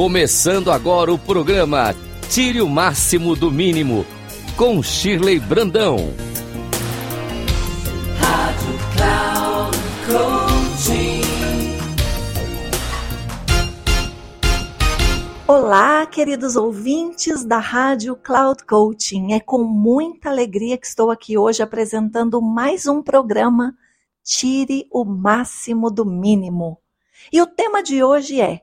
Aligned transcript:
Começando 0.00 0.72
agora 0.72 1.12
o 1.12 1.18
programa 1.18 1.94
Tire 2.30 2.62
o 2.62 2.68
Máximo 2.70 3.36
do 3.36 3.50
Mínimo, 3.50 4.06
com 4.56 4.82
Shirley 4.82 5.38
Brandão. 5.38 5.98
Rádio 8.18 8.78
Cloud 8.96 9.76
Olá, 15.46 16.06
queridos 16.06 16.56
ouvintes 16.56 17.44
da 17.44 17.58
Rádio 17.58 18.16
Cloud 18.16 18.64
Coaching. 18.64 19.34
É 19.34 19.38
com 19.38 19.62
muita 19.64 20.30
alegria 20.30 20.78
que 20.78 20.86
estou 20.86 21.10
aqui 21.10 21.36
hoje 21.36 21.62
apresentando 21.62 22.40
mais 22.40 22.86
um 22.86 23.02
programa 23.02 23.76
Tire 24.24 24.88
o 24.90 25.04
Máximo 25.04 25.90
do 25.90 26.06
Mínimo. 26.06 26.78
E 27.30 27.42
o 27.42 27.46
tema 27.46 27.82
de 27.82 28.02
hoje 28.02 28.40
é 28.40 28.62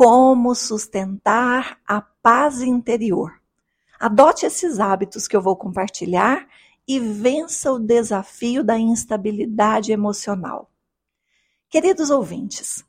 como 0.00 0.54
sustentar 0.54 1.78
a 1.86 2.00
paz 2.00 2.62
interior. 2.62 3.38
Adote 4.00 4.46
esses 4.46 4.80
hábitos 4.80 5.28
que 5.28 5.36
eu 5.36 5.42
vou 5.42 5.54
compartilhar 5.54 6.48
e 6.88 6.98
vença 6.98 7.70
o 7.70 7.78
desafio 7.78 8.64
da 8.64 8.78
instabilidade 8.78 9.92
emocional. 9.92 10.70
Queridos 11.68 12.08
ouvintes, 12.08 12.82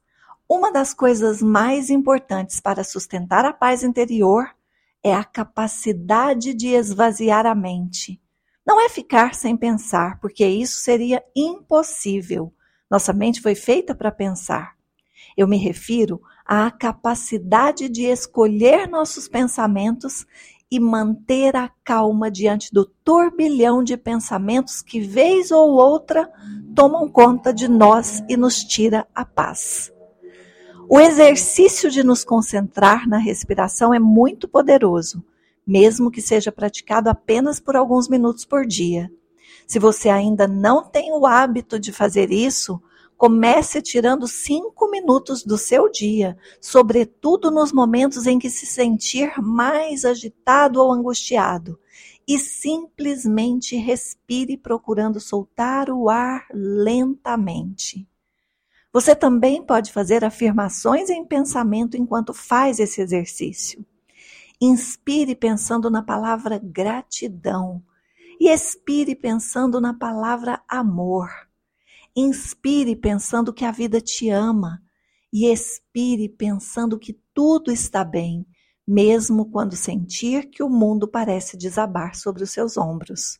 uma 0.47 0.71
das 0.71 0.93
coisas 0.93 1.41
mais 1.41 1.89
importantes 1.89 2.61
para 2.61 2.81
sustentar 2.81 3.43
a 3.43 3.51
paz 3.51 3.83
interior 3.83 4.49
é 5.03 5.13
a 5.13 5.25
capacidade 5.25 6.53
de 6.53 6.69
esvaziar 6.69 7.45
a 7.45 7.53
mente. 7.53 8.21
Não 8.65 8.79
é 8.79 8.87
ficar 8.87 9.35
sem 9.35 9.57
pensar, 9.57 10.17
porque 10.21 10.47
isso 10.47 10.79
seria 10.79 11.21
impossível. 11.35 12.53
Nossa 12.89 13.11
mente 13.11 13.41
foi 13.41 13.53
feita 13.53 13.93
para 13.93 14.13
pensar. 14.13 14.77
Eu 15.35 15.45
me 15.45 15.57
refiro 15.57 16.21
à 16.53 16.69
capacidade 16.69 17.87
de 17.87 18.03
escolher 18.03 18.85
nossos 18.85 19.25
pensamentos 19.25 20.27
e 20.69 20.81
manter 20.81 21.55
a 21.55 21.71
calma 21.81 22.29
diante 22.29 22.73
do 22.73 22.83
turbilhão 22.83 23.81
de 23.81 23.95
pensamentos 23.95 24.81
que, 24.81 24.99
vez 24.99 25.49
ou 25.49 25.69
outra, 25.69 26.29
tomam 26.75 27.07
conta 27.07 27.53
de 27.53 27.69
nós 27.69 28.21
e 28.27 28.35
nos 28.35 28.65
tira 28.65 29.07
a 29.15 29.23
paz. 29.23 29.93
O 30.89 30.99
exercício 30.99 31.89
de 31.89 32.03
nos 32.03 32.25
concentrar 32.25 33.07
na 33.07 33.17
respiração 33.17 33.93
é 33.93 33.99
muito 33.99 34.45
poderoso, 34.45 35.23
mesmo 35.65 36.11
que 36.11 36.21
seja 36.21 36.51
praticado 36.51 37.09
apenas 37.09 37.61
por 37.61 37.77
alguns 37.77 38.09
minutos 38.09 38.43
por 38.43 38.65
dia. 38.65 39.09
Se 39.65 39.79
você 39.79 40.09
ainda 40.09 40.49
não 40.49 40.83
tem 40.83 41.13
o 41.13 41.25
hábito 41.25 41.79
de 41.79 41.93
fazer 41.93 42.29
isso, 42.29 42.81
Comece 43.21 43.83
tirando 43.83 44.27
cinco 44.27 44.89
minutos 44.89 45.43
do 45.43 45.55
seu 45.55 45.91
dia, 45.91 46.35
sobretudo 46.59 47.51
nos 47.51 47.71
momentos 47.71 48.25
em 48.25 48.39
que 48.39 48.49
se 48.49 48.65
sentir 48.65 49.39
mais 49.39 50.05
agitado 50.05 50.81
ou 50.81 50.91
angustiado, 50.91 51.79
e 52.27 52.39
simplesmente 52.39 53.75
respire 53.75 54.57
procurando 54.57 55.19
soltar 55.19 55.91
o 55.91 56.09
ar 56.09 56.47
lentamente. 56.51 58.09
Você 58.91 59.15
também 59.15 59.63
pode 59.63 59.93
fazer 59.93 60.25
afirmações 60.25 61.11
em 61.11 61.23
pensamento 61.23 61.95
enquanto 61.95 62.33
faz 62.33 62.79
esse 62.79 63.01
exercício. 63.01 63.85
Inspire 64.59 65.35
pensando 65.35 65.91
na 65.91 66.01
palavra 66.01 66.57
gratidão 66.57 67.83
e 68.39 68.49
expire 68.49 69.13
pensando 69.13 69.79
na 69.79 69.93
palavra 69.93 70.59
amor. 70.67 71.50
Inspire 72.15 72.95
pensando 72.95 73.53
que 73.53 73.63
a 73.63 73.71
vida 73.71 74.01
te 74.01 74.29
ama 74.29 74.81
e 75.31 75.49
expire 75.49 76.27
pensando 76.27 76.99
que 76.99 77.17
tudo 77.33 77.71
está 77.71 78.03
bem, 78.03 78.45
mesmo 78.85 79.49
quando 79.49 79.75
sentir 79.75 80.49
que 80.49 80.61
o 80.61 80.69
mundo 80.69 81.07
parece 81.07 81.55
desabar 81.55 82.15
sobre 82.15 82.43
os 82.43 82.51
seus 82.51 82.75
ombros. 82.75 83.39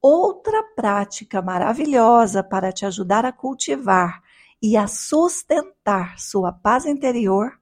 Outra 0.00 0.62
prática 0.76 1.40
maravilhosa 1.40 2.42
para 2.42 2.72
te 2.72 2.84
ajudar 2.84 3.24
a 3.24 3.32
cultivar 3.32 4.20
e 4.60 4.76
a 4.76 4.86
sustentar 4.86 6.18
sua 6.18 6.52
paz 6.52 6.84
interior 6.84 7.52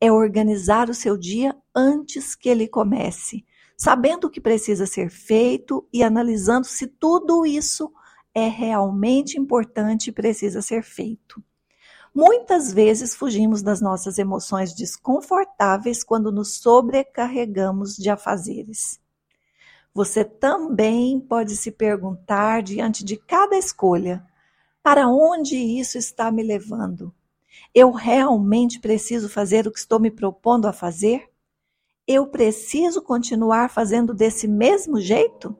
é 0.00 0.10
organizar 0.10 0.90
o 0.90 0.94
seu 0.94 1.16
dia 1.16 1.56
antes 1.74 2.34
que 2.34 2.48
ele 2.48 2.66
comece, 2.66 3.44
sabendo 3.76 4.26
o 4.26 4.30
que 4.30 4.40
precisa 4.40 4.86
ser 4.86 5.10
feito 5.10 5.88
e 5.92 6.02
analisando 6.02 6.66
se 6.66 6.86
tudo 6.86 7.46
isso 7.46 7.92
é 8.34 8.48
realmente 8.48 9.38
importante 9.38 10.08
e 10.08 10.12
precisa 10.12 10.60
ser 10.60 10.82
feito. 10.82 11.42
Muitas 12.14 12.72
vezes 12.72 13.14
fugimos 13.14 13.62
das 13.62 13.80
nossas 13.80 14.18
emoções 14.18 14.74
desconfortáveis 14.74 16.04
quando 16.04 16.30
nos 16.30 16.56
sobrecarregamos 16.56 17.96
de 17.96 18.10
afazeres. 18.10 19.00
Você 19.92 20.24
também 20.24 21.20
pode 21.20 21.56
se 21.56 21.70
perguntar 21.70 22.62
diante 22.62 23.04
de 23.04 23.16
cada 23.16 23.56
escolha: 23.56 24.24
para 24.82 25.08
onde 25.08 25.56
isso 25.56 25.96
está 25.96 26.30
me 26.30 26.42
levando? 26.42 27.14
Eu 27.74 27.90
realmente 27.90 28.80
preciso 28.80 29.28
fazer 29.28 29.66
o 29.66 29.72
que 29.72 29.78
estou 29.78 29.98
me 29.98 30.10
propondo 30.10 30.66
a 30.66 30.72
fazer? 30.72 31.28
Eu 32.06 32.26
preciso 32.26 33.00
continuar 33.02 33.70
fazendo 33.70 34.12
desse 34.12 34.46
mesmo 34.46 35.00
jeito? 35.00 35.56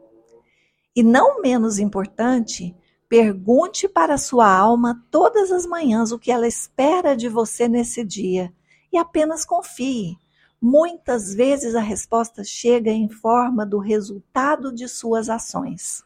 E 0.95 1.03
não 1.03 1.41
menos 1.41 1.79
importante, 1.79 2.77
pergunte 3.09 3.89
para 3.89 4.17
sua 4.17 4.49
alma 4.49 5.05
todas 5.11 5.51
as 5.51 5.67
manhãs 5.67 6.13
o 6.13 6.19
que 6.19 6.31
ela 6.31 6.47
espera 6.47 7.17
de 7.17 7.29
você 7.29 7.69
nesse 7.69 8.05
dia 8.05 8.53
e 8.93 8.97
apenas 8.97 9.45
confie. 9.45 10.17
Muitas 10.61 11.35
vezes 11.35 11.75
a 11.75 11.81
resposta 11.81 12.45
chega 12.45 12.91
em 12.91 13.09
forma 13.09 13.67
do 13.67 13.79
resultado 13.79 14.73
de 14.73 14.89
suas 14.89 15.29
ações. 15.29 16.03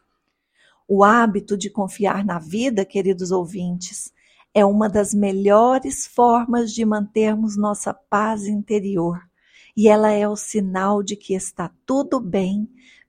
O 0.89 1.05
hábito 1.05 1.57
de 1.57 1.69
confiar 1.69 2.25
na 2.25 2.39
vida, 2.39 2.85
queridos 2.85 3.31
ouvintes, 3.31 4.13
é 4.55 4.65
uma 4.65 4.89
das 4.89 5.13
melhores 5.13 6.07
formas 6.07 6.73
de 6.73 6.85
mantermos 6.85 7.57
nossa 7.57 7.93
paz 7.93 8.47
interior. 8.47 9.21
E 9.77 9.87
ela 9.87 10.11
é 10.11 10.27
o 10.27 10.35
sinal 10.35 11.03
de 11.03 11.15
que 11.15 11.35
está 11.35 11.71
tudo 11.87 12.19
bem 12.19 12.69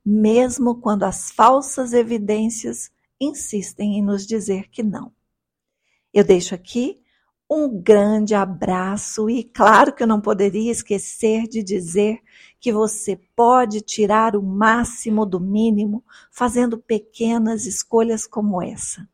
mesmo 0.09 0.81
quando 0.81 1.03
as 1.03 1.29
falsas 1.29 1.93
evidências 1.93 2.89
insistem 3.21 3.99
em 3.99 4.01
nos 4.01 4.25
dizer 4.25 4.67
que 4.69 4.81
não. 4.81 5.11
Eu 6.11 6.23
deixo 6.23 6.55
aqui 6.55 6.99
um 7.47 7.79
grande 7.79 8.33
abraço 8.33 9.29
e 9.29 9.43
claro 9.43 9.93
que 9.93 10.01
eu 10.01 10.07
não 10.07 10.19
poderia 10.19 10.71
esquecer 10.71 11.43
de 11.47 11.61
dizer 11.61 12.19
que 12.59 12.73
você 12.73 13.19
pode 13.35 13.81
tirar 13.81 14.35
o 14.35 14.41
máximo 14.41 15.27
do 15.27 15.39
mínimo 15.39 16.03
fazendo 16.31 16.79
pequenas 16.79 17.67
escolhas 17.67 18.25
como 18.25 18.63
essa. 18.63 19.07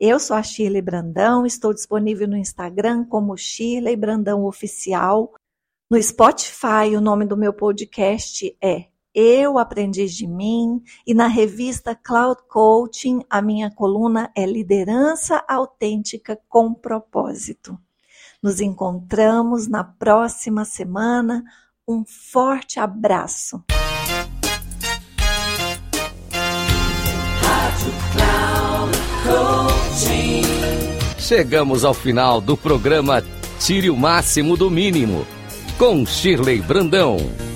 Eu 0.00 0.18
sou 0.18 0.34
a 0.34 0.42
Shirley 0.42 0.80
Brandão, 0.80 1.44
estou 1.44 1.74
disponível 1.74 2.26
no 2.26 2.36
Instagram 2.36 3.04
como 3.04 3.36
Shirley 3.36 3.96
Brandão 3.96 4.46
Oficial. 4.46 5.34
No 5.90 6.02
Spotify, 6.02 6.96
o 6.96 7.00
nome 7.02 7.26
do 7.26 7.36
meu 7.36 7.52
podcast 7.52 8.56
é 8.62 8.86
eu 9.20 9.58
aprendi 9.58 10.06
de 10.06 10.28
mim 10.28 10.80
e 11.04 11.12
na 11.12 11.26
revista 11.26 11.92
Cloud 11.92 12.40
Coaching 12.48 13.24
a 13.28 13.42
minha 13.42 13.68
coluna 13.68 14.30
é 14.32 14.46
Liderança 14.46 15.42
Autêntica 15.48 16.38
com 16.48 16.72
Propósito. 16.72 17.76
Nos 18.40 18.60
encontramos 18.60 19.66
na 19.66 19.82
próxima 19.82 20.64
semana. 20.64 21.42
Um 21.86 22.04
forte 22.06 22.78
abraço. 22.78 23.60
Chegamos 31.18 31.84
ao 31.84 31.92
final 31.92 32.40
do 32.40 32.56
programa 32.56 33.20
Tire 33.58 33.90
o 33.90 33.96
Máximo 33.96 34.56
do 34.56 34.70
Mínimo, 34.70 35.26
com 35.76 36.06
Shirley 36.06 36.62
Brandão. 36.62 37.47